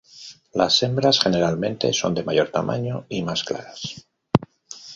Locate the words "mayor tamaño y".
2.23-3.21